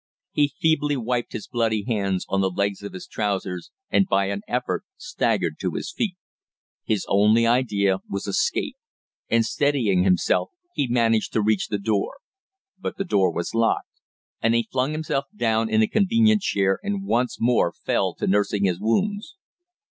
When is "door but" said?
11.77-12.97